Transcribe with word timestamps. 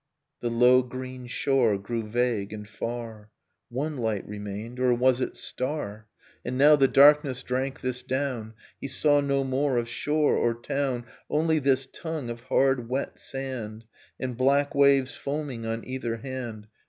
The 0.39 0.49
low 0.49 0.81
green 0.81 1.27
shore 1.27 1.77
grew 1.77 2.01
vague 2.01 2.51
and 2.53 2.67
far, 2.67 3.29
One 3.69 3.97
light 3.97 4.27
remained,— 4.27 4.79
or 4.79 4.95
was 4.95 5.21
it 5.21 5.35
star?— 5.35 6.07
And 6.43 6.57
now 6.57 6.75
the 6.75 6.87
darkness 6.87 7.43
drank 7.43 7.81
this 7.81 8.01
down, 8.01 8.55
He 8.79 8.87
saw 8.87 9.21
no 9.21 9.43
more 9.43 9.77
of 9.77 9.87
shore 9.87 10.35
or 10.35 10.55
town, 10.55 11.05
Only 11.29 11.59
this 11.59 11.85
tongue 11.85 12.31
of 12.31 12.39
hard 12.39 12.89
wet 12.89 13.19
sand 13.19 13.85
And 14.19 14.35
black 14.35 14.73
waves 14.73 15.13
foaming 15.13 15.67
on 15.67 15.85
either 15.87 16.17
hand 16.17 16.65